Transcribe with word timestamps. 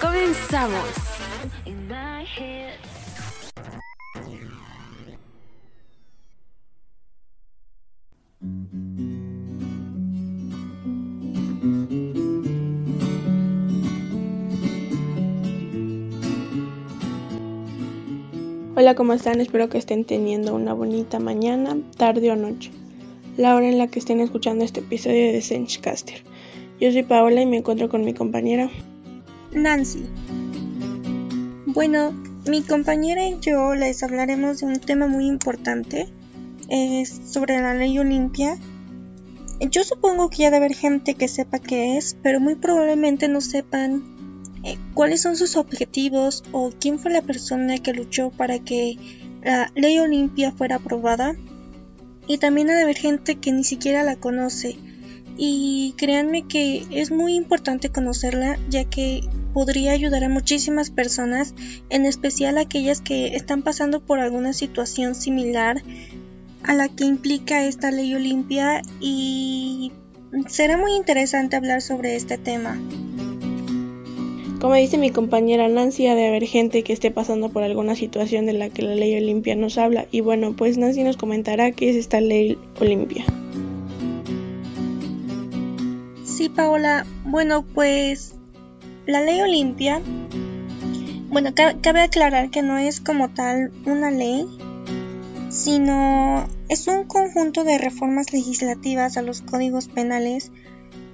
Comenzamos. 0.00 0.84
Hola, 18.76 18.94
¿cómo 18.94 19.12
están? 19.12 19.40
Espero 19.40 19.68
que 19.68 19.76
estén 19.76 20.04
teniendo 20.06 20.54
una 20.54 20.72
bonita 20.72 21.18
mañana, 21.18 21.76
tarde 21.98 22.30
o 22.30 22.36
noche. 22.36 22.70
La 23.36 23.54
hora 23.54 23.68
en 23.68 23.76
la 23.76 23.88
que 23.88 23.98
estén 23.98 24.20
escuchando 24.20 24.64
este 24.64 24.80
episodio 24.80 25.32
de 25.32 25.42
Senchcaster. 25.42 26.22
Yo 26.80 26.90
soy 26.90 27.02
Paola 27.02 27.42
y 27.42 27.46
me 27.46 27.58
encuentro 27.58 27.90
con 27.90 28.04
mi 28.04 28.14
compañera 28.14 28.70
Nancy. 29.52 30.04
Bueno, 31.66 32.12
mi 32.46 32.62
compañera 32.62 33.28
y 33.28 33.38
yo 33.40 33.74
les 33.74 34.02
hablaremos 34.02 34.60
de 34.60 34.66
un 34.66 34.80
tema 34.80 35.06
muy 35.06 35.26
importante, 35.26 36.08
es 36.68 37.20
sobre 37.26 37.60
la 37.60 37.74
ley 37.74 37.98
Olimpia. 37.98 38.56
Yo 39.60 39.84
supongo 39.84 40.30
que 40.30 40.38
ya 40.38 40.50
debe 40.50 40.64
haber 40.64 40.74
gente 40.74 41.14
que 41.14 41.28
sepa 41.28 41.58
qué 41.58 41.96
es, 41.96 42.16
pero 42.22 42.40
muy 42.40 42.54
probablemente 42.54 43.28
no 43.28 43.40
sepan 43.40 44.02
eh, 44.64 44.78
cuáles 44.94 45.20
son 45.22 45.36
sus 45.36 45.56
objetivos 45.56 46.44
o 46.52 46.70
quién 46.78 46.98
fue 46.98 47.12
la 47.12 47.22
persona 47.22 47.78
que 47.78 47.92
luchó 47.92 48.30
para 48.30 48.58
que 48.58 48.96
la 49.42 49.70
ley 49.74 49.98
Olimpia 49.98 50.52
fuera 50.52 50.76
aprobada. 50.76 51.36
Y 52.26 52.38
también 52.38 52.70
ha 52.70 52.76
de 52.76 52.82
haber 52.82 52.96
gente 52.96 53.36
que 53.36 53.52
ni 53.52 53.64
siquiera 53.64 54.02
la 54.02 54.16
conoce. 54.16 54.76
Y 55.36 55.94
créanme 55.96 56.46
que 56.46 56.84
es 56.90 57.10
muy 57.10 57.34
importante 57.34 57.88
conocerla 57.88 58.58
ya 58.68 58.84
que 58.84 59.22
podría 59.54 59.92
ayudar 59.92 60.24
a 60.24 60.28
muchísimas 60.28 60.90
personas, 60.90 61.54
en 61.88 62.04
especial 62.06 62.58
aquellas 62.58 63.00
que 63.00 63.34
están 63.34 63.62
pasando 63.62 64.00
por 64.00 64.18
alguna 64.18 64.52
situación 64.52 65.14
similar 65.14 65.82
a 66.62 66.74
la 66.74 66.88
que 66.88 67.04
implica 67.04 67.64
esta 67.64 67.90
ley 67.90 68.14
Olimpia 68.14 68.82
y 69.00 69.92
será 70.46 70.76
muy 70.76 70.94
interesante 70.94 71.56
hablar 71.56 71.82
sobre 71.82 72.16
este 72.16 72.38
tema. 72.38 72.78
Como 74.60 74.74
dice 74.74 74.98
mi 74.98 75.10
compañera 75.10 75.68
Nancy, 75.68 76.06
ha 76.06 76.14
de 76.14 76.28
haber 76.28 76.44
gente 76.44 76.82
que 76.82 76.92
esté 76.92 77.10
pasando 77.10 77.48
por 77.48 77.62
alguna 77.62 77.96
situación 77.96 78.44
de 78.44 78.52
la 78.52 78.68
que 78.68 78.82
la 78.82 78.94
ley 78.94 79.16
Olimpia 79.16 79.56
nos 79.56 79.78
habla. 79.78 80.06
Y 80.10 80.20
bueno, 80.20 80.54
pues 80.54 80.76
Nancy 80.76 81.02
nos 81.02 81.16
comentará 81.16 81.72
qué 81.72 81.88
es 81.88 81.96
esta 81.96 82.20
ley 82.20 82.58
Olimpia. 82.78 83.24
Sí, 86.40 86.48
Paola. 86.48 87.04
Bueno, 87.26 87.66
pues 87.66 88.34
la 89.04 89.20
ley 89.20 89.42
Olimpia, 89.42 90.00
bueno, 91.28 91.50
cabe 91.54 92.00
aclarar 92.00 92.48
que 92.48 92.62
no 92.62 92.78
es 92.78 93.02
como 93.02 93.28
tal 93.28 93.70
una 93.84 94.10
ley, 94.10 94.46
sino 95.50 96.48
es 96.70 96.86
un 96.86 97.04
conjunto 97.04 97.62
de 97.64 97.76
reformas 97.76 98.32
legislativas 98.32 99.18
a 99.18 99.22
los 99.22 99.42
códigos 99.42 99.88
penales 99.88 100.50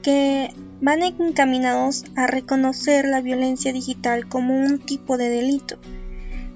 que 0.01 0.55
van 0.81 1.03
encaminados 1.03 2.05
a 2.15 2.29
reconocer 2.29 3.05
la 3.09 3.21
violencia 3.21 3.73
digital 3.73 4.29
como 4.29 4.55
un 4.55 4.79
tipo 4.79 5.19
de 5.19 5.29
delito. 5.29 5.77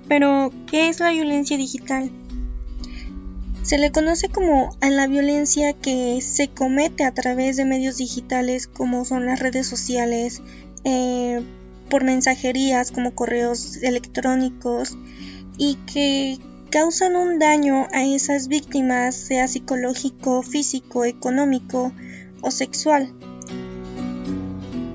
Pero, 0.06 0.53
¿qué 0.69 0.89
es 0.89 1.00
la 1.00 1.11
violencia 1.11 1.56
digital? 1.56 2.12
Se 3.62 3.78
le 3.78 3.93
conoce 3.93 4.28
como 4.28 4.75
a 4.81 4.91
la 4.91 5.06
violencia 5.06 5.75
que 5.75 6.21
se 6.22 6.48
comete 6.48 7.04
a 7.04 7.12
través 7.12 7.56
de 7.56 7.65
medios 7.65 7.98
digitales 7.98 8.66
como 8.66 9.04
son 9.04 9.26
las 9.26 9.41
redes 9.41 9.66
sociales, 9.66 10.43
eh, 10.84 11.43
por 11.91 12.04
mensajerías 12.04 12.91
como 12.91 13.15
correos 13.15 13.76
electrónicos 13.82 14.97
y 15.59 15.75
que 15.93 16.38
causan 16.71 17.16
un 17.16 17.38
daño 17.38 17.88
a 17.93 18.04
esas 18.04 18.48
víctimas, 18.48 19.15
sea 19.15 19.48
psicológico, 19.48 20.42
físico, 20.42 21.04
económico 21.04 21.92
o 22.41 22.50
sexual. 22.50 23.12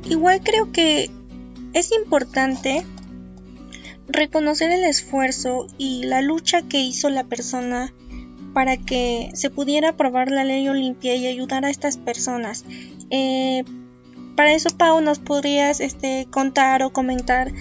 Igual 0.10 0.42
creo 0.42 0.72
que 0.72 1.12
es 1.74 1.92
importante 1.92 2.86
reconocer 4.08 4.72
el 4.72 4.86
esfuerzo 4.86 5.68
y 5.78 6.04
la 6.04 6.22
lucha 6.22 6.62
que 6.62 6.80
hizo 6.80 7.10
la 7.10 7.26
persona 7.26 7.94
para 8.56 8.78
que 8.78 9.32
se 9.34 9.50
pudiera 9.50 9.90
aprobar 9.90 10.32
la 10.32 10.46
ley 10.46 10.70
Olimpia 10.70 11.14
y 11.14 11.28
ayudar 11.28 11.66
a 11.66 11.70
estas 11.70 11.98
personas. 11.98 12.64
Eh, 13.10 13.66
para 14.38 14.54
eso, 14.54 14.70
Pau, 14.78 15.02
nos 15.02 15.20
podrías 15.20 15.82
este, 15.82 16.26
contar 16.32 16.82
o 16.82 16.94
comentar 16.94 17.52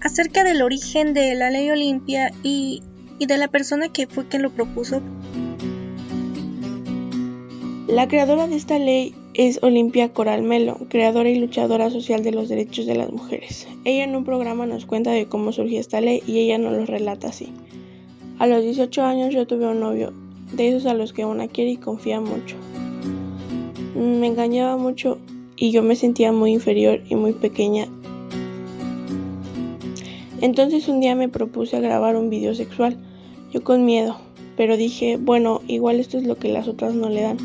acerca 0.00 0.44
del 0.44 0.62
origen 0.62 1.12
de 1.12 1.34
la 1.34 1.50
ley 1.50 1.72
Olimpia 1.72 2.30
y, 2.44 2.84
y 3.18 3.26
de 3.26 3.36
la 3.36 3.48
persona 3.48 3.88
que 3.88 4.06
fue 4.06 4.28
quien 4.28 4.42
lo 4.42 4.50
propuso. 4.50 5.02
La 7.88 8.06
creadora 8.06 8.46
de 8.46 8.54
esta 8.54 8.78
ley 8.78 9.12
es 9.34 9.58
Olimpia 9.60 10.12
Coral 10.12 10.42
Melo, 10.42 10.78
creadora 10.88 11.30
y 11.30 11.40
luchadora 11.40 11.90
social 11.90 12.22
de 12.22 12.30
los 12.30 12.48
derechos 12.48 12.86
de 12.86 12.94
las 12.94 13.10
mujeres. 13.10 13.66
Ella 13.84 14.04
en 14.04 14.14
un 14.14 14.24
programa 14.24 14.66
nos 14.66 14.86
cuenta 14.86 15.10
de 15.10 15.26
cómo 15.26 15.50
surgió 15.50 15.80
esta 15.80 16.00
ley 16.00 16.22
y 16.28 16.38
ella 16.38 16.58
nos 16.58 16.74
lo 16.74 16.86
relata 16.86 17.26
así. 17.26 17.52
A 18.40 18.46
los 18.46 18.62
18 18.62 19.04
años 19.04 19.34
yo 19.34 19.46
tuve 19.46 19.66
un 19.66 19.80
novio, 19.80 20.14
de 20.54 20.70
esos 20.70 20.86
a 20.86 20.94
los 20.94 21.12
que 21.12 21.26
una 21.26 21.46
quiere 21.46 21.72
y 21.72 21.76
confía 21.76 22.22
mucho. 22.22 22.56
Me 23.94 24.28
engañaba 24.28 24.78
mucho 24.78 25.18
y 25.56 25.72
yo 25.72 25.82
me 25.82 25.94
sentía 25.94 26.32
muy 26.32 26.52
inferior 26.52 27.02
y 27.06 27.16
muy 27.16 27.34
pequeña. 27.34 27.86
Entonces 30.40 30.88
un 30.88 31.00
día 31.00 31.14
me 31.14 31.28
propuse 31.28 31.78
grabar 31.82 32.16
un 32.16 32.30
video 32.30 32.54
sexual, 32.54 32.96
yo 33.52 33.62
con 33.62 33.84
miedo, 33.84 34.16
pero 34.56 34.78
dije, 34.78 35.18
bueno, 35.18 35.60
igual 35.68 36.00
esto 36.00 36.16
es 36.16 36.24
lo 36.24 36.36
que 36.36 36.48
las 36.48 36.66
otras 36.66 36.94
no 36.94 37.10
le 37.10 37.20
dan. 37.20 37.36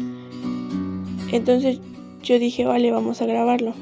Entonces 1.29 1.81
yo 2.23 2.39
dije, 2.39 2.63
vale, 2.63 2.91
vamos 2.91 3.21
a 3.21 3.25
grabarlo. 3.25 3.73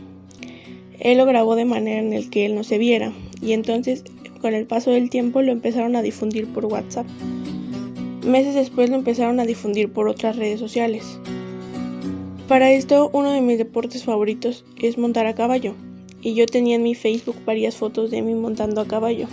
Él 1.00 1.20
lo 1.20 1.28
grabó 1.28 1.54
de 1.54 1.66
manera 1.66 2.02
en 2.02 2.12
el 2.12 2.32
que 2.32 2.48
él 2.48 2.56
no 2.56 2.64
se 2.64 2.80
viera 2.80 3.14
y 3.40 3.52
entonces 3.52 4.04
con 4.44 4.54
el 4.54 4.66
paso 4.66 4.92
del 4.92 5.10
tiempo 5.10 5.42
lo 5.42 5.54
empezaron 5.54 5.96
a 5.96 6.02
difundir 6.02 6.52
por 6.52 6.66
WhatsApp. 6.66 7.08
Meses 8.26 8.56
después 8.56 8.90
lo 8.90 8.98
empezaron 8.98 9.40
a 9.40 9.46
difundir 9.46 9.90
por 9.90 10.10
otras 10.10 10.36
redes 10.36 10.60
sociales. 10.60 11.18
Para 12.50 12.74
esto, 12.74 13.10
uno 13.14 13.32
de 13.32 13.40
mis 13.40 13.58
deportes 13.58 14.04
favoritos 14.04 14.66
es 14.82 14.98
montar 14.98 15.28
a 15.28 15.34
caballo, 15.34 15.76
y 16.22 16.34
yo 16.34 16.46
tenía 16.46 16.76
en 16.76 16.84
mi 16.84 16.94
Facebook 16.94 17.38
varias 17.46 17.78
fotos 17.78 18.12
de 18.12 18.22
mí 18.22 18.36
montando 18.36 18.82
a 18.82 18.86
caballo. 18.86 19.28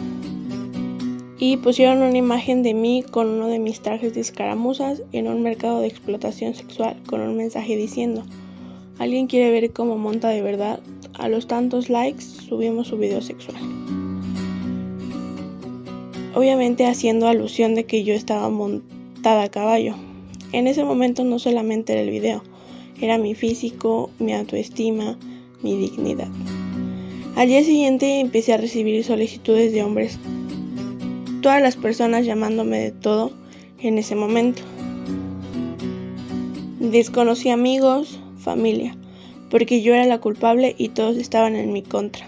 Y 1.41 1.56
pusieron 1.56 2.03
una 2.03 2.16
imagen 2.16 2.62
de 2.62 2.75
mí 2.75 3.03
con 3.03 3.26
uno 3.26 3.49
de 3.49 3.59
mis 3.59 3.81
trajes 3.81 4.15
de 4.15 4.20
escaramuzas 4.20 5.03
en 5.10 5.26
un 5.26 5.43
mercado 5.43 5.81
de 5.81 5.88
explotación 5.88 6.54
sexual 6.54 6.97
con 7.06 7.20
un 7.20 7.37
mensaje 7.37 7.75
diciendo, 7.75 8.22
¿alguien 9.00 9.26
quiere 9.26 9.50
ver 9.50 9.72
cómo 9.72 9.99
monta 9.99 10.29
de 10.29 10.43
verdad? 10.43 10.79
A 11.14 11.29
los 11.29 11.49
tantos 11.49 11.90
likes 11.90 12.23
subimos 12.23 12.87
su 12.87 12.96
video 12.96 13.20
sexual. 13.20 13.58
Obviamente 16.35 16.87
haciendo 16.87 17.27
alusión 17.27 17.75
de 17.75 17.85
que 17.85 18.05
yo 18.05 18.15
estaba 18.15 18.49
montada 18.50 19.44
a 19.44 19.50
caballo. 19.50 19.94
En 20.53 20.67
ese 20.67 20.85
momento 20.85 21.25
no 21.25 21.38
solamente 21.38 21.93
era 21.93 22.03
el 22.03 22.11
video, 22.11 22.43
era 23.00 23.19
mi 23.19 23.35
físico, 23.35 24.11
mi 24.19 24.32
autoestima, 24.32 25.19
mi 25.62 25.77
dignidad. 25.77 26.29
Al 27.37 27.49
día 27.49 27.65
siguiente 27.65 28.21
empecé 28.21 28.53
a 28.53 28.59
recibir 28.59 29.03
solicitudes 29.05 29.73
de 29.73 29.82
hombres, 29.82 30.19
todas 31.43 31.62
las 31.62 31.77
personas 31.77 32.27
llamándome 32.27 32.79
de 32.79 32.91
todo 32.91 33.32
en 33.79 33.99
ese 33.99 34.15
momento. 34.15 34.62
Desconocí 36.81 37.50
amigos, 37.50 38.19
familia, 38.38 38.97
porque 39.50 39.82
yo 39.82 39.94
era 39.94 40.06
la 40.06 40.21
culpable 40.21 40.75
y 40.77 40.88
todos 40.88 41.17
estaban 41.17 41.56
en 41.56 41.73
mi 41.73 41.82
contra. 41.82 42.27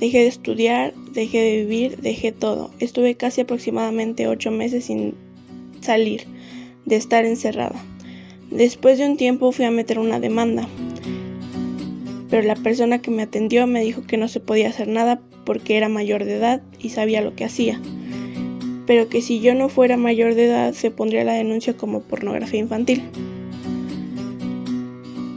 Dejé 0.00 0.18
de 0.18 0.28
estudiar, 0.28 0.94
dejé 1.12 1.38
de 1.38 1.56
vivir, 1.64 1.98
dejé 1.98 2.32
todo. 2.32 2.70
Estuve 2.78 3.16
casi 3.16 3.40
aproximadamente 3.40 4.28
ocho 4.28 4.50
meses 4.50 4.84
sin 4.84 5.14
salir, 5.80 6.24
de 6.84 6.96
estar 6.96 7.24
encerrada. 7.24 7.82
Después 8.50 8.98
de 8.98 9.06
un 9.06 9.16
tiempo 9.16 9.52
fui 9.52 9.64
a 9.64 9.70
meter 9.70 9.98
una 9.98 10.20
demanda. 10.20 10.68
pero 12.30 12.42
la 12.46 12.56
persona 12.56 13.00
que 13.00 13.10
me 13.10 13.22
atendió 13.22 13.66
me 13.66 13.82
dijo 13.82 14.02
que 14.02 14.18
no 14.18 14.28
se 14.28 14.40
podía 14.40 14.68
hacer 14.68 14.86
nada 14.86 15.20
porque 15.44 15.78
era 15.78 15.88
mayor 15.88 16.24
de 16.24 16.36
edad 16.36 16.62
y 16.78 16.90
sabía 16.90 17.22
lo 17.22 17.34
que 17.34 17.44
hacía, 17.44 17.80
pero 18.86 19.08
que 19.08 19.22
si 19.22 19.40
yo 19.40 19.54
no 19.54 19.70
fuera 19.70 19.96
mayor 19.96 20.34
de 20.34 20.44
edad 20.44 20.74
se 20.74 20.90
pondría 20.90 21.24
la 21.24 21.32
denuncia 21.32 21.74
como 21.74 22.02
pornografía 22.02 22.60
infantil, 22.60 23.02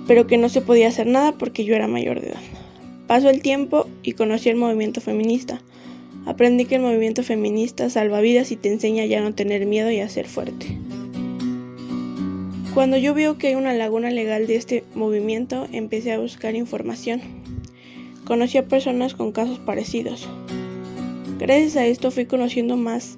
pero 0.06 0.28
que 0.28 0.38
no 0.38 0.50
se 0.50 0.60
podía 0.60 0.90
hacer 0.90 1.08
nada 1.08 1.32
porque 1.38 1.64
yo 1.64 1.76
era 1.76 1.88
mayor 1.88 2.20
de 2.20 2.32
edad. 2.32 2.42
Pasó 3.12 3.30
el 3.30 3.42
tiempo 3.42 3.88
y 4.04 4.14
conocí 4.14 4.48
el 4.48 4.56
movimiento 4.56 5.02
feminista. 5.02 5.62
Aprendí 6.26 6.64
que 6.64 6.76
el 6.76 6.82
movimiento 6.82 7.24
feminista 7.24 7.90
salva 7.90 8.22
vidas 8.22 8.54
y 8.54 8.56
te 8.56 8.72
enseña 8.72 9.04
ya 9.04 9.20
no 9.20 9.36
tener 9.36 9.66
miedo 9.66 9.92
y 9.92 10.00
a 10.00 10.08
ser 10.08 10.30
fuerte. 10.30 10.78
Cuando 12.74 12.96
yo 12.96 13.14
veo 13.14 13.38
que 13.38 13.48
hay 13.48 13.56
una 13.56 13.74
laguna 13.74 14.12
legal 14.12 14.48
de 14.48 14.56
este 14.56 14.86
movimiento, 14.96 15.68
empecé 15.74 16.14
a 16.14 16.20
buscar 16.20 16.56
información. 16.56 17.20
Conocí 18.24 18.58
a 18.58 18.70
personas 18.70 19.14
con 19.14 19.34
casos 19.34 19.60
parecidos. 19.60 20.30
Gracias 21.38 21.76
a 21.76 21.86
esto 21.86 22.12
fui 22.12 22.28
conociendo 22.28 22.78
más 22.78 23.18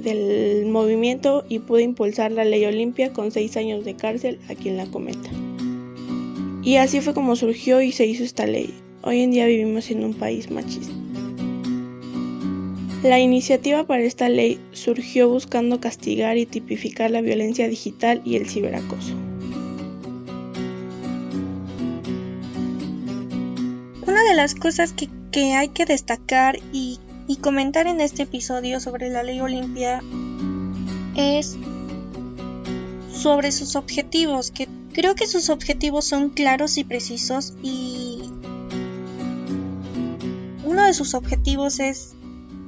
del 0.00 0.66
movimiento 0.66 1.44
y 1.48 1.60
pude 1.60 1.84
impulsar 1.84 2.32
la 2.32 2.44
ley 2.44 2.64
Olimpia 2.64 3.12
con 3.12 3.30
seis 3.30 3.56
años 3.56 3.84
de 3.84 3.94
cárcel 3.94 4.40
a 4.48 4.56
quien 4.56 4.76
la 4.76 4.86
cometa. 4.86 5.30
Y 6.64 6.78
así 6.78 7.00
fue 7.00 7.14
como 7.14 7.36
surgió 7.36 7.80
y 7.80 7.92
se 7.92 8.06
hizo 8.06 8.24
esta 8.24 8.46
ley. 8.46 8.74
Hoy 9.06 9.20
en 9.20 9.32
día 9.32 9.44
vivimos 9.44 9.90
en 9.90 10.02
un 10.02 10.14
país 10.14 10.50
machista. 10.50 10.94
La 13.02 13.18
iniciativa 13.18 13.84
para 13.84 14.02
esta 14.02 14.30
ley 14.30 14.58
surgió 14.72 15.28
buscando 15.28 15.78
castigar 15.78 16.38
y 16.38 16.46
tipificar 16.46 17.10
la 17.10 17.20
violencia 17.20 17.68
digital 17.68 18.22
y 18.24 18.36
el 18.36 18.48
ciberacoso. 18.48 19.12
Una 24.06 24.22
de 24.26 24.34
las 24.34 24.54
cosas 24.54 24.94
que, 24.94 25.52
hay 25.52 25.68
que 25.68 25.84
destacar 25.84 26.58
y, 26.72 26.98
y 27.28 27.36
comentar 27.36 27.86
en 27.86 28.00
este 28.00 28.22
episodio 28.22 28.80
sobre 28.80 29.10
la 29.10 29.22
ley 29.22 29.38
Olimpia 29.38 30.02
es 31.14 31.58
sobre 33.12 33.52
sus 33.52 33.76
objetivos, 33.76 34.50
que 34.50 34.66
creo 34.94 35.14
que 35.14 35.26
sus 35.26 35.50
objetivos 35.50 36.06
son 36.06 36.30
claros 36.30 36.78
y 36.78 36.84
precisos 36.84 37.52
y 37.62 38.03
sus 40.94 41.14
objetivos 41.14 41.80
es 41.80 42.14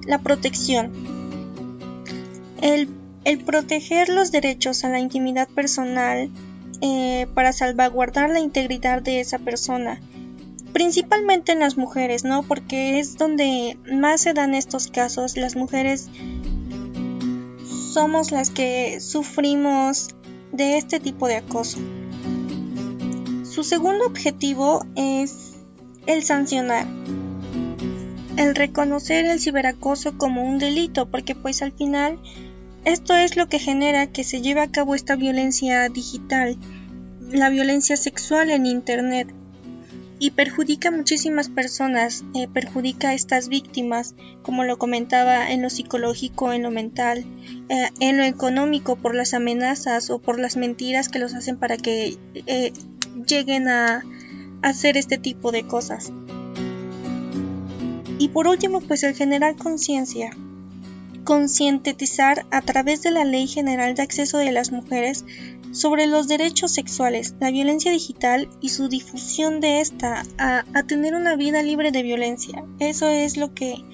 la 0.07 0.19
protección. 0.19 0.93
El, 2.61 2.89
proteger 3.45 4.09
los 4.09 4.31
derechos 4.31 4.85
a 4.85 4.89
la 4.89 5.01
intimidad 5.01 5.49
personal 5.49 6.31
eh, 6.81 7.27
para 7.35 7.53
salvaguardar 7.53 8.31
la 8.31 8.41
integridad 8.41 9.03
de 9.03 9.21
esa 9.21 9.39
persona. 9.39 10.01
Principalmente 10.73 11.53
en 11.53 11.61
las 11.61 11.77
mujeres, 11.77 12.25
¿no? 12.25 12.43
Porque 12.43 12.99
es 12.99 13.17
donde 13.17 13.79
más 13.93 14.21
se 14.21 14.33
dan 14.33 14.55
estos 14.55 14.89
casos. 14.89 15.37
Las 15.37 15.57
mujeres 15.57 16.09
somos 17.93 18.31
las 18.31 18.51
que 18.51 19.01
sufrimos 19.01 20.15
de 20.53 20.77
este 20.77 21.01
tipo 21.01 21.27
de 21.27 21.37
acoso. 21.37 21.79
Su 23.45 23.65
segundo 23.65 24.07
objetivo 24.07 24.85
es 24.97 25.55
el 26.07 26.23
sancionar 26.23 26.87
el 28.37 28.55
reconocer 28.55 29.25
el 29.25 29.41
ciberacoso 29.41 30.19
como 30.19 30.45
un 30.45 30.59
delito, 30.59 31.07
porque 31.07 31.35
pues 31.35 31.63
al 31.63 31.73
final 31.73 32.19
esto 32.85 33.17
es 33.17 33.37
lo 33.37 33.49
que 33.49 33.59
genera 33.59 34.07
que 34.07 34.25
se 34.25 34.43
lleve 34.43 34.61
a 34.61 34.71
cabo 34.71 34.95
esta 34.95 35.17
violencia 35.17 35.89
digital, 35.89 36.57
la 37.33 37.49
violencia 37.49 37.97
sexual 37.97 38.51
en 38.51 38.67
Internet. 38.67 39.33
Y 40.19 40.31
perjudica 40.31 40.89
a 40.89 40.93
muchísimas 40.93 41.51
personas, 41.51 42.25
eh, 42.35 42.49
perjudica 42.49 43.11
a 43.11 43.15
estas 43.15 43.49
víctimas, 43.49 44.15
como 44.41 44.65
lo 44.65 44.79
comentaba, 44.79 45.51
en 45.51 45.61
lo 45.61 45.69
psicológico, 45.69 46.55
en 46.55 46.63
lo 46.63 46.71
mental, 46.71 47.27
eh, 47.69 47.91
en 48.01 48.17
lo 48.17 48.23
económico, 48.25 48.97
por 48.97 49.15
las 49.15 49.35
amenazas 49.35 50.09
o 50.09 50.19
por 50.19 50.41
las 50.41 50.57
mentiras 50.57 51.11
que 51.11 51.19
los 51.19 51.35
hacen 51.35 51.59
para 51.59 51.77
que 51.77 52.17
eh, 52.47 52.73
lleguen 53.27 53.69
a 53.69 54.05
hacer 54.63 54.97
este 54.97 55.19
tipo 55.19 55.53
de 55.53 55.67
cosas. 55.67 56.11
Y 58.19 58.29
por 58.29 58.49
último, 58.49 58.81
pues 58.81 59.03
el 59.03 59.15
generar 59.15 59.57
conciencia. 59.57 60.31
Concientizar 61.25 62.47
a 62.51 62.63
través 62.63 63.03
de 63.03 63.11
la 63.11 63.25
Ley 63.25 63.47
General 63.47 63.95
de 63.95 64.03
Acceso 64.03 64.39
de 64.39 64.53
las 64.53 64.71
Mujeres 64.73 65.25
sobre 65.73 66.07
los 66.07 66.29
derechos 66.29 66.73
sexuales, 66.73 67.35
la 67.41 67.51
violencia 67.51 67.91
digital 67.93 68.49
y 68.61 68.71
su 68.71 68.89
difusión 68.89 69.61
de 69.61 69.81
esta 69.81 70.23
a, 70.39 70.65
tener 70.85 71.15
una 71.15 71.37
vida 71.37 71.63
libre 71.63 71.91
de 71.91 72.03
violencia. 72.03 72.65
Eso 72.79 73.09
es 73.09 73.37
lo 73.37 73.53
que 73.53 73.85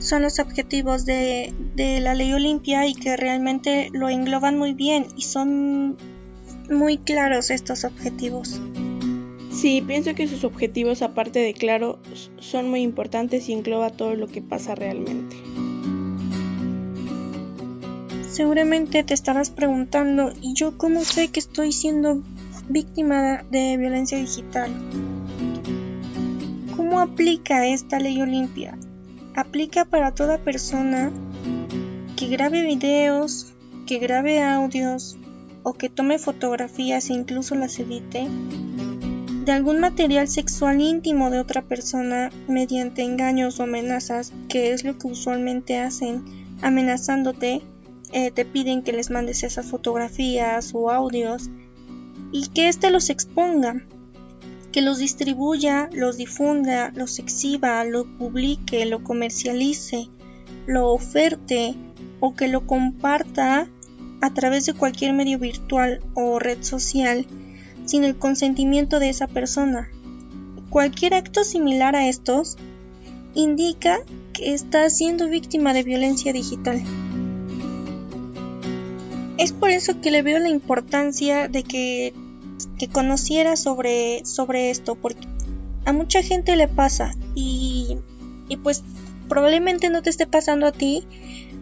son 0.00 0.22
los 0.22 0.38
objetivos 0.38 1.04
de, 1.04 1.52
de 1.76 2.00
la 2.00 2.14
ley 2.14 2.32
Olimpia 2.32 2.86
y 2.86 2.94
que 2.94 3.16
realmente 3.16 3.90
lo 3.92 4.08
engloban 4.08 4.58
muy 4.58 4.72
bien 4.72 5.06
y 5.16 5.22
son 5.22 5.96
muy 6.70 6.98
claros 6.98 7.50
estos 7.50 7.84
objetivos. 7.84 8.60
Sí, 9.60 9.82
pienso 9.84 10.14
que 10.14 10.28
sus 10.28 10.44
objetivos, 10.44 11.02
aparte 11.02 11.40
de 11.40 11.52
claro, 11.52 11.98
son 12.38 12.70
muy 12.70 12.82
importantes 12.82 13.48
y 13.48 13.54
engloba 13.54 13.90
todo 13.90 14.14
lo 14.14 14.28
que 14.28 14.40
pasa 14.40 14.76
realmente. 14.76 15.34
Seguramente 18.30 19.02
te 19.02 19.14
estarás 19.14 19.50
preguntando, 19.50 20.32
¿y 20.40 20.54
yo 20.54 20.78
cómo 20.78 21.00
sé 21.00 21.32
que 21.32 21.40
estoy 21.40 21.72
siendo 21.72 22.22
víctima 22.68 23.42
de 23.50 23.76
violencia 23.76 24.16
digital? 24.16 24.70
¿Cómo 26.76 27.00
aplica 27.00 27.66
esta 27.66 27.98
ley 27.98 28.22
Olimpia? 28.22 28.78
Aplica 29.34 29.84
para 29.84 30.14
toda 30.14 30.38
persona 30.38 31.10
que 32.14 32.28
grabe 32.28 32.62
videos, 32.62 33.54
que 33.88 33.98
grabe 33.98 34.40
audios 34.40 35.16
o 35.64 35.72
que 35.72 35.88
tome 35.88 36.20
fotografías 36.20 37.10
e 37.10 37.14
incluso 37.14 37.56
las 37.56 37.76
edite 37.80 38.28
de 39.48 39.54
algún 39.54 39.80
material 39.80 40.28
sexual 40.28 40.78
íntimo 40.78 41.30
de 41.30 41.40
otra 41.40 41.62
persona 41.62 42.30
mediante 42.48 43.00
engaños 43.00 43.58
o 43.58 43.62
amenazas, 43.62 44.34
que 44.46 44.74
es 44.74 44.84
lo 44.84 44.98
que 44.98 45.06
usualmente 45.06 45.78
hacen, 45.78 46.22
amenazándote, 46.60 47.62
eh, 48.12 48.30
te 48.30 48.44
piden 48.44 48.82
que 48.82 48.92
les 48.92 49.08
mandes 49.08 49.44
esas 49.44 49.64
fotografías 49.64 50.72
o 50.74 50.90
audios 50.90 51.48
y 52.30 52.48
que 52.48 52.68
éste 52.68 52.90
los 52.90 53.08
exponga, 53.08 53.86
que 54.70 54.82
los 54.82 54.98
distribuya, 54.98 55.88
los 55.94 56.18
difunda, 56.18 56.92
los 56.94 57.18
exhiba, 57.18 57.82
lo 57.84 58.04
publique, 58.18 58.84
lo 58.84 59.02
comercialice, 59.02 60.10
lo 60.66 60.92
oferte 60.92 61.74
o 62.20 62.34
que 62.34 62.48
lo 62.48 62.66
comparta 62.66 63.66
a 64.20 64.34
través 64.34 64.66
de 64.66 64.74
cualquier 64.74 65.14
medio 65.14 65.38
virtual 65.38 66.02
o 66.12 66.38
red 66.38 66.62
social 66.62 67.26
sin 67.88 68.04
el 68.04 68.16
consentimiento 68.16 69.00
de 69.00 69.08
esa 69.08 69.26
persona. 69.26 69.88
Cualquier 70.68 71.14
acto 71.14 71.42
similar 71.42 71.96
a 71.96 72.06
estos 72.06 72.58
indica 73.34 74.00
que 74.34 74.52
está 74.52 74.88
siendo 74.90 75.28
víctima 75.28 75.72
de 75.72 75.82
violencia 75.82 76.32
digital. 76.32 76.82
Es 79.38 79.52
por 79.52 79.70
eso 79.70 80.00
que 80.00 80.10
le 80.10 80.22
veo 80.22 80.38
la 80.38 80.50
importancia 80.50 81.48
de 81.48 81.62
que, 81.62 82.12
que 82.78 82.88
conociera 82.88 83.56
sobre, 83.56 84.24
sobre 84.26 84.70
esto, 84.70 84.94
porque 84.94 85.26
a 85.86 85.92
mucha 85.92 86.22
gente 86.22 86.56
le 86.56 86.68
pasa 86.68 87.14
y, 87.34 87.96
y 88.48 88.56
pues 88.58 88.82
probablemente 89.28 89.88
no 89.88 90.02
te 90.02 90.10
esté 90.10 90.26
pasando 90.26 90.66
a 90.66 90.72
ti, 90.72 91.04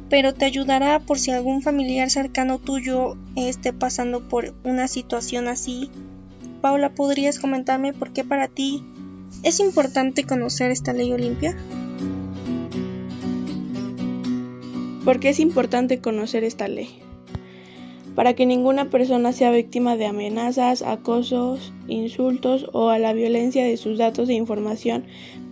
pero 0.09 0.35
te 0.35 0.45
ayudará 0.45 0.99
por 1.01 1.19
si 1.19 1.31
algún 1.31 1.63
familiar 1.63 2.11
cercano 2.11 2.59
tuyo 2.59 3.17
esté 3.37 3.73
pasando 3.73 4.29
por 4.29 4.55
una 4.65 4.89
situación 4.89 5.47
así 5.47 5.91
Paula, 6.67 6.93
¿podrías 6.93 7.39
comentarme 7.39 7.93
por 7.93 8.13
qué 8.13 8.25
para 8.25 8.49
ti 8.49 8.83
es 9.45 9.61
importante 9.61 10.25
conocer 10.25 10.73
esta 10.73 10.93
ley 10.93 11.13
Olimpia? 11.13 11.57
¿Por 15.05 15.21
qué 15.21 15.29
es 15.29 15.39
importante 15.39 16.01
conocer 16.01 16.43
esta 16.43 16.67
ley? 16.67 16.89
Para 18.17 18.35
que 18.35 18.47
ninguna 18.47 18.91
persona 18.91 19.33
sea 19.33 19.53
víctima 19.53 19.97
de 19.97 20.07
amenazas, 20.07 20.83
acosos, 20.83 21.73
insultos 21.87 22.67
o 22.73 22.89
a 22.89 22.99
la 22.99 23.13
violencia 23.13 23.65
de 23.65 23.77
sus 23.77 23.97
datos 23.97 24.29
e 24.29 24.35
información 24.35 25.05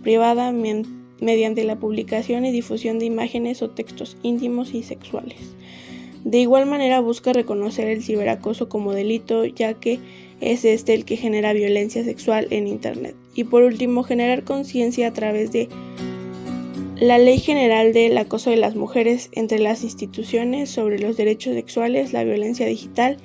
privada 0.03 0.51
mediante 0.51 1.63
la 1.63 1.79
publicación 1.79 2.43
y 2.43 2.51
difusión 2.51 2.99
de 2.99 3.05
imágenes 3.05 3.61
o 3.61 3.69
textos 3.69 4.17
íntimos 4.21 4.73
y 4.73 4.83
sexuales. 4.83 5.55
De 6.25 6.39
igual 6.39 6.65
manera 6.65 6.99
busca 6.99 7.31
reconocer 7.31 7.87
el 7.87 8.03
ciberacoso 8.03 8.67
como 8.67 8.91
delito, 8.91 9.45
ya 9.45 9.75
que 9.75 9.99
es 10.41 10.65
este 10.65 10.93
el 10.93 11.05
que 11.05 11.17
genera 11.17 11.53
violencia 11.53 12.03
sexual 12.03 12.47
en 12.49 12.67
Internet. 12.67 13.15
Y 13.33 13.45
por 13.45 13.63
último, 13.63 14.03
generar 14.03 14.43
conciencia 14.43 15.07
a 15.07 15.13
través 15.13 15.51
de 15.51 15.69
la 16.97 17.17
Ley 17.17 17.39
General 17.39 17.93
del 17.93 18.17
Acoso 18.17 18.49
de 18.49 18.57
las 18.57 18.75
Mujeres 18.75 19.29
entre 19.33 19.59
las 19.59 19.83
instituciones 19.83 20.69
sobre 20.69 20.99
los 20.99 21.17
derechos 21.17 21.53
sexuales, 21.53 22.13
la 22.13 22.23
violencia 22.23 22.65
digital 22.65 23.17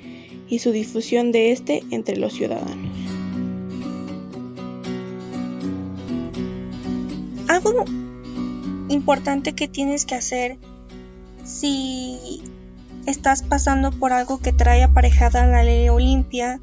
y 0.49 0.59
su 0.59 0.71
difusión 0.71 1.31
de 1.31 1.51
este 1.51 1.83
entre 1.91 2.17
los 2.17 2.33
ciudadanos. 2.33 2.91
algo 7.51 7.85
importante 8.87 9.53
que 9.53 9.67
tienes 9.67 10.05
que 10.05 10.15
hacer 10.15 10.57
si 11.43 12.41
estás 13.05 13.43
pasando 13.43 13.91
por 13.91 14.13
algo 14.13 14.39
que 14.39 14.53
trae 14.53 14.83
aparejada 14.83 15.45
la 15.45 15.63
ley 15.63 15.89
Olimpia, 15.89 16.59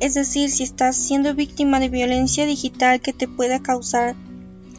es 0.00 0.14
decir, 0.14 0.50
si 0.50 0.62
estás 0.62 0.96
siendo 0.96 1.34
víctima 1.34 1.80
de 1.80 1.88
violencia 1.88 2.46
digital 2.46 3.00
que 3.00 3.12
te 3.12 3.26
pueda 3.26 3.60
causar 3.60 4.14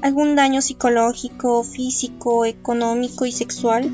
algún 0.02 0.36
daño 0.36 0.62
psicológico, 0.62 1.64
físico, 1.64 2.46
económico 2.46 3.26
y 3.26 3.32
sexual, 3.32 3.90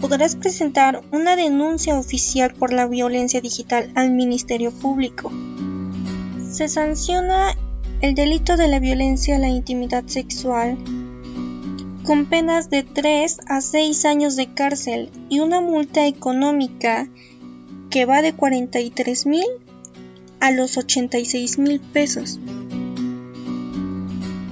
podrás 0.00 0.36
presentar 0.36 1.02
una 1.12 1.36
denuncia 1.36 1.98
oficial 1.98 2.52
por 2.54 2.72
la 2.72 2.86
violencia 2.86 3.40
digital 3.40 3.90
al 3.94 4.10
Ministerio 4.10 4.70
Público. 4.70 5.32
Se 6.50 6.68
sanciona 6.68 7.56
el 8.02 8.14
delito 8.14 8.56
de 8.56 8.68
la 8.68 8.80
violencia 8.80 9.36
a 9.36 9.38
la 9.38 9.48
intimidad 9.48 10.04
sexual 10.06 10.76
con 12.04 12.26
penas 12.26 12.68
de 12.68 12.82
3 12.82 13.38
a 13.46 13.60
6 13.60 14.04
años 14.04 14.36
de 14.36 14.52
cárcel 14.52 15.10
y 15.28 15.38
una 15.38 15.60
multa 15.60 16.06
económica 16.06 17.08
que 17.90 18.04
va 18.04 18.22
de 18.22 18.34
43 18.34 19.26
mil 19.26 19.46
a 20.42 20.50
los 20.50 20.76
86 20.76 21.58
mil 21.60 21.78
pesos. 21.78 22.40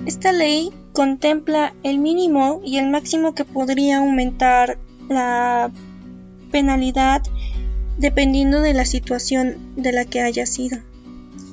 Esta 0.07 0.31
ley 0.31 0.71
contempla 0.93 1.75
el 1.83 1.99
mínimo 1.99 2.61
y 2.65 2.79
el 2.79 2.89
máximo 2.89 3.35
que 3.35 3.45
podría 3.45 3.99
aumentar 3.99 4.79
la 5.09 5.73
penalidad 6.53 7.23
dependiendo 7.99 8.61
de 8.61 8.73
la 8.73 8.85
situación 8.85 9.75
de 9.75 9.91
la 9.91 10.05
que 10.05 10.21
haya 10.21 10.47
sido. 10.47 10.79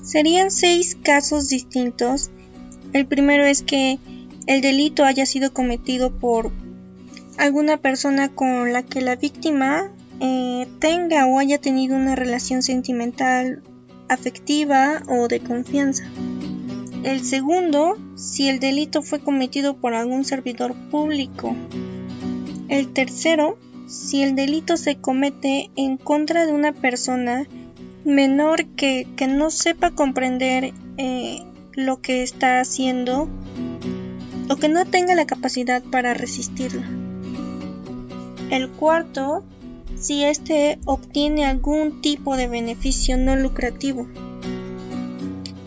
Serían 0.03 0.51
seis 0.51 0.96
casos 1.01 1.50
distintos. 1.50 2.29
El 2.94 3.08
primero 3.08 3.44
es 3.44 3.63
que 3.63 3.98
el 4.46 4.62
delito 4.62 5.03
haya 5.03 5.25
sido 5.25 5.51
cometido 5.51 6.12
por 6.12 6.51
alguna 7.39 7.77
persona 7.77 8.29
con 8.29 8.72
la 8.72 8.84
que 8.84 9.01
la 9.01 9.15
víctima 9.15 9.89
eh, 10.20 10.67
tenga 10.77 11.25
o 11.25 11.39
haya 11.39 11.58
tenido 11.58 11.96
una 11.96 12.15
relación 12.15 12.62
sentimental, 12.62 13.63
afectiva 14.10 15.04
o 15.08 15.28
de 15.28 15.40
confianza. 15.40 16.04
El 17.04 17.24
segundo, 17.24 17.98
si 18.16 18.50
el 18.50 18.60
delito 18.60 19.02
fue 19.02 19.20
cometido 19.20 19.78
por 19.78 19.94
algún 19.94 20.26
servidor 20.26 20.76
público. 20.90 21.56
El 22.70 22.92
tercero, 22.92 23.58
si 23.88 24.24
el 24.24 24.36
delito 24.36 24.78
se 24.78 24.98
comete 24.98 25.70
en 25.76 25.98
contra 25.98 26.46
de 26.46 26.52
una 26.52 26.74
persona 26.74 27.48
menor 28.04 28.66
que, 28.66 29.08
no 29.30 29.52
sepa 29.52 29.92
comprender 29.92 30.74
eh, 30.98 31.44
lo 31.74 32.02
que 32.02 32.24
está 32.24 32.60
haciendo 32.60 33.30
o 34.50 34.56
que 34.56 34.70
no 34.70 34.86
tenga 34.86 35.14
la 35.16 35.26
capacidad 35.26 35.84
para 35.84 36.14
resistirlo. 36.14 36.82
El 38.50 38.70
cuarto, 38.70 39.44
si 40.00 40.24
éste 40.24 40.80
obtiene 40.86 41.46
algún 41.46 42.01
tipo 42.01 42.38
de 42.38 42.48
beneficio 42.48 43.18
no 43.18 43.36
lucrativo. 43.36 44.08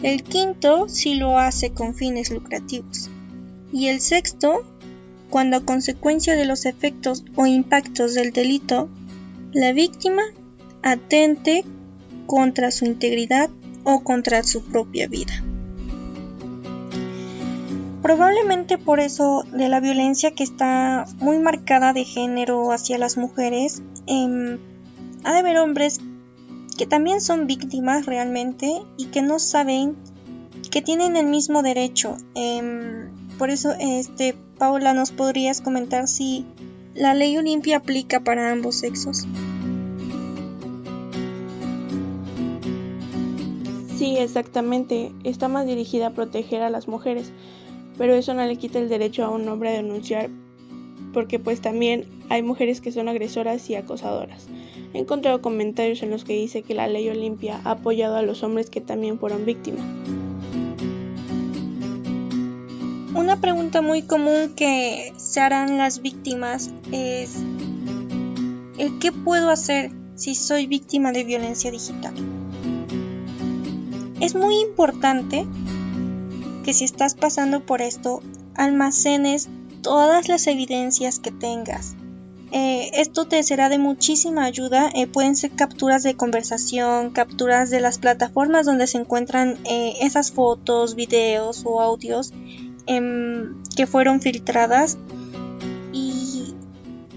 El 0.03 0.23
quinto, 0.23 0.89
si 0.89 1.15
lo 1.15 1.39
hace 1.39 1.73
con 1.73 1.95
fines 1.95 2.31
lucrativos. 2.31 3.11
Y 3.73 3.89
el 3.89 4.01
sexto, 4.01 4.65
cuando 5.29 5.59
a 5.59 5.65
consecuencia 5.65 6.37
de 6.37 6.47
los 6.47 6.65
efectos 6.65 7.25
o 7.37 7.47
impactos 7.47 8.15
del 8.15 8.33
delito, 8.33 8.89
la 9.53 9.73
víctima 9.73 10.23
atente 10.83 11.65
contra 12.27 12.71
su 12.71 12.87
integridad 12.87 13.51
o 13.85 14.03
contra 14.03 14.43
su 14.43 14.63
propia 14.65 15.07
vida. 15.09 15.45
Probablemente 18.11 18.77
por 18.77 18.99
eso 18.99 19.45
de 19.53 19.69
la 19.69 19.79
violencia 19.79 20.33
que 20.33 20.43
está 20.43 21.05
muy 21.21 21.39
marcada 21.39 21.93
de 21.93 22.05
género 22.05 22.73
hacia 22.73 22.99
las 22.99 23.17
mujeres, 23.17 23.85
eh, 24.09 24.59
ha 25.23 25.33
de 25.33 25.39
haber 25.39 25.59
hombres 25.59 26.01
que 26.77 26.87
también 26.87 27.21
son 27.21 27.47
víctimas 27.47 28.07
realmente 28.07 28.83
y 28.97 29.07
que 29.07 29.23
no 29.23 29.39
saben 29.39 29.95
que 30.73 30.83
tienen 30.83 31.15
el 31.15 31.27
mismo 31.27 31.63
derecho. 31.63 32.17
Em, 32.35 33.13
por 33.39 33.49
eso, 33.49 33.77
este, 33.79 34.35
Paula, 34.59 34.93
¿nos 34.93 35.13
podrías 35.13 35.61
comentar 35.61 36.09
si 36.09 36.45
la 36.97 37.15
ley 37.15 37.39
Olimpia 37.39 37.77
aplica 37.77 38.25
para 38.25 38.51
ambos 38.51 38.75
sexos? 38.75 39.29
Sí, 43.97 44.17
exactamente. 44.19 45.13
Está 45.23 45.47
más 45.47 45.65
dirigida 45.65 46.09
a 46.09 46.11
proteger 46.11 46.63
a 46.63 46.71
las 46.71 46.89
mujeres 46.89 47.33
pero 48.01 48.15
eso 48.15 48.33
no 48.33 48.43
le 48.47 48.57
quita 48.57 48.79
el 48.79 48.89
derecho 48.89 49.27
a 49.27 49.29
un 49.29 49.47
hombre 49.47 49.69
a 49.69 49.73
denunciar 49.73 50.31
porque 51.13 51.39
pues 51.39 51.61
también 51.61 52.07
hay 52.31 52.43
mujeres 52.43 52.81
que 52.81 52.93
son 52.93 53.11
agresoras 53.11 53.69
y 53.69 53.75
acosadoras. 53.75 54.47
He 54.95 54.99
encontrado 55.01 55.43
comentarios 55.43 56.03
en 56.03 56.09
los 56.09 56.25
que 56.25 56.33
dice 56.33 56.63
que 56.63 56.73
la 56.73 56.89
ley 56.89 57.11
Olimpia 57.11 57.61
ha 57.63 57.73
apoyado 57.73 58.17
a 58.17 58.23
los 58.23 58.43
hombres 58.43 58.71
que 58.71 58.81
también 58.81 59.19
fueron 59.19 59.45
víctimas. 59.45 59.85
Una 63.15 63.39
pregunta 63.39 63.83
muy 63.83 64.01
común 64.01 64.55
que 64.57 65.13
se 65.19 65.41
harán 65.41 65.77
las 65.77 66.01
víctimas 66.01 66.73
es 66.93 67.37
¿el 68.79 68.99
qué 68.99 69.13
puedo 69.13 69.51
hacer 69.51 69.91
si 70.15 70.35
soy 70.35 70.67
víctima 70.67 71.13
de 71.13 71.25
violencia 71.25 71.71
digital? 71.71 72.15
Es 74.23 74.35
muy 74.35 74.59
importante 74.59 75.47
que 76.65 76.75
si 76.75 76.85
estás 76.85 77.15
pasando 77.15 77.65
por 77.65 77.83
esto, 77.83 78.21
almacenes 78.55 79.49
todas 79.83 80.29
las 80.29 80.47
evidencias 80.47 81.19
que 81.19 81.31
tengas. 81.31 81.97
Eh, 82.53 82.91
esto 82.95 83.27
te 83.27 83.43
será 83.43 83.69
de 83.69 83.79
muchísima 83.79 84.45
ayuda. 84.45 84.91
Eh, 84.95 85.07
pueden 85.07 85.37
ser 85.37 85.53
capturas 85.53 86.03
de 86.03 86.17
conversación, 86.17 87.11
capturas 87.11 87.71
de 87.71 87.81
las 87.81 87.99
plataformas 87.99 88.67
donde 88.67 88.87
se 88.87 88.99
encuentran 88.99 89.59
eh, 89.65 89.95
esas 90.01 90.33
fotos, 90.33 90.97
videos 90.97 91.63
o 91.65 91.81
audios 91.81 92.33
em, 92.87 93.63
que 93.77 93.87
fueron 93.87 94.21
filtradas. 94.21 94.99
Y 95.93 96.55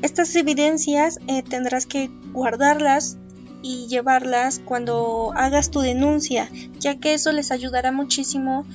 estas 0.01 0.35
evidencias 0.35 1.19
tendrás 1.49 1.85
que 1.85 2.11
guardarlas 2.31 3.17
y 3.63 3.87
llevarlas 3.87 4.59
cuando 4.63 5.31
hagas 5.35 5.71
tu 5.71 5.79
denuncia, 5.79 6.49
ya 6.79 6.99
que 6.99 7.13
eso 7.13 7.31
les 7.31 7.51
ayudará 7.51 7.91
muchísimo 7.91 8.65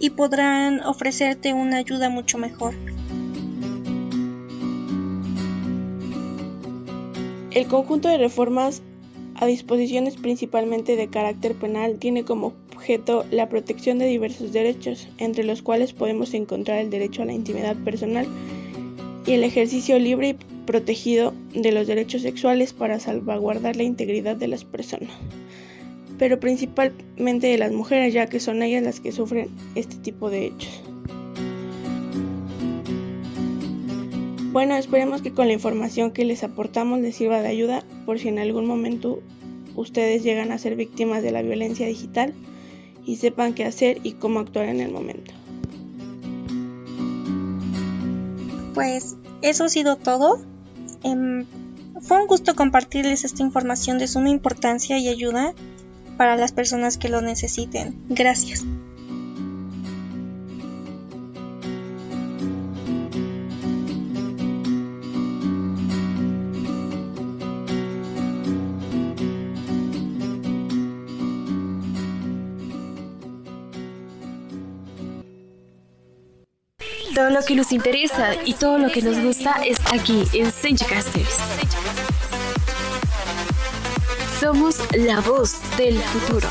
y 0.00 0.10
podrán 0.10 0.80
ofrecerte 0.80 1.52
una 1.54 1.78
ayuda 1.78 2.08
mucho 2.10 2.38
mejor. 2.38 2.74
El 7.50 7.66
conjunto 7.66 8.08
de 8.08 8.18
reformas 8.18 8.82
a 9.34 9.46
disposiciones 9.46 10.16
principalmente 10.16 10.96
de 10.96 11.08
carácter 11.08 11.54
penal 11.54 11.98
tiene 11.98 12.24
como 12.24 12.54
objeto 12.74 13.24
la 13.30 13.48
protección 13.48 13.98
de 13.98 14.06
diversos 14.06 14.52
derechos, 14.52 15.08
entre 15.18 15.44
los 15.44 15.62
cuales 15.62 15.92
podemos 15.92 16.34
encontrar 16.34 16.78
el 16.78 16.90
derecho 16.90 17.22
a 17.22 17.26
la 17.26 17.32
intimidad 17.32 17.76
personal 17.76 18.26
y 19.26 19.32
el 19.32 19.44
ejercicio 19.44 19.98
libre 19.98 20.28
y 20.30 20.36
protegido 20.66 21.34
de 21.52 21.72
los 21.72 21.86
derechos 21.86 22.22
sexuales 22.22 22.72
para 22.72 23.00
salvaguardar 23.00 23.76
la 23.76 23.82
integridad 23.82 24.36
de 24.36 24.48
las 24.48 24.64
personas 24.64 25.10
pero 26.18 26.40
principalmente 26.40 27.46
de 27.46 27.58
las 27.58 27.72
mujeres, 27.72 28.12
ya 28.12 28.26
que 28.26 28.40
son 28.40 28.62
ellas 28.62 28.82
las 28.82 29.00
que 29.00 29.12
sufren 29.12 29.48
este 29.74 29.96
tipo 29.96 30.30
de 30.30 30.46
hechos. 30.46 30.82
Bueno, 34.52 34.74
esperemos 34.76 35.22
que 35.22 35.32
con 35.32 35.46
la 35.46 35.52
información 35.52 36.10
que 36.10 36.24
les 36.24 36.42
aportamos 36.42 37.00
les 37.00 37.14
sirva 37.14 37.40
de 37.40 37.48
ayuda 37.48 37.84
por 38.06 38.18
si 38.18 38.28
en 38.28 38.38
algún 38.38 38.66
momento 38.66 39.22
ustedes 39.76 40.24
llegan 40.24 40.50
a 40.50 40.58
ser 40.58 40.74
víctimas 40.74 41.22
de 41.22 41.30
la 41.30 41.42
violencia 41.42 41.86
digital 41.86 42.34
y 43.04 43.16
sepan 43.16 43.54
qué 43.54 43.64
hacer 43.64 44.00
y 44.02 44.12
cómo 44.12 44.40
actuar 44.40 44.68
en 44.68 44.80
el 44.80 44.90
momento. 44.90 45.32
Pues 48.74 49.16
eso 49.42 49.64
ha 49.64 49.68
sido 49.68 49.96
todo. 49.96 50.40
Em, 51.04 51.44
fue 52.00 52.20
un 52.20 52.26
gusto 52.26 52.56
compartirles 52.56 53.24
esta 53.24 53.42
información 53.42 53.98
de 53.98 54.08
suma 54.08 54.30
importancia 54.30 54.98
y 54.98 55.08
ayuda 55.08 55.54
para 56.18 56.36
las 56.36 56.52
personas 56.52 56.98
que 56.98 57.08
lo 57.08 57.22
necesiten. 57.22 57.94
Gracias. 58.10 58.64
Todo 77.14 77.30
lo 77.30 77.42
que 77.42 77.54
nos 77.54 77.72
interesa 77.72 78.30
y 78.44 78.54
todo 78.54 78.78
lo 78.78 78.90
que 78.90 79.02
nos 79.02 79.18
gusta 79.18 79.62
es 79.64 79.78
aquí 79.92 80.24
en 80.34 80.50
Senchcasters. 80.52 82.17
Somos 84.40 84.78
la 84.94 85.20
voz 85.20 85.56
del 85.76 85.98
futuro. 85.98 86.48